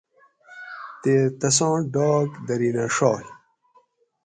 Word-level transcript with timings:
تے 1.01 1.13
تساں 1.39 1.75
ڈاک 1.93 2.29
درینہ 2.47 2.85
ڛاگ 2.95 3.25